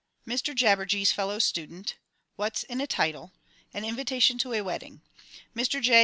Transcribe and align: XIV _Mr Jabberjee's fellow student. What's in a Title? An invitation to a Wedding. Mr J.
XIV 0.25 0.33
_Mr 0.33 0.55
Jabberjee's 0.55 1.11
fellow 1.11 1.37
student. 1.37 1.93
What's 2.35 2.63
in 2.63 2.81
a 2.81 2.87
Title? 2.87 3.33
An 3.71 3.85
invitation 3.85 4.39
to 4.39 4.53
a 4.53 4.61
Wedding. 4.61 5.01
Mr 5.55 5.79
J. 5.79 5.99